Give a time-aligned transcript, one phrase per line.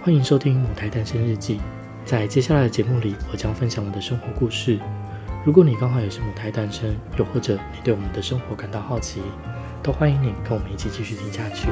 [0.00, 1.60] 欢迎收听母胎诞生日记。
[2.06, 4.78] 在接下来的节目里我将分享我的生活故事。
[5.44, 9.20] 如果你刚好也是母胎单身又或者你对我们的生活感到好奇
[9.82, 11.68] 都欢迎你跟我们一起继续听下去。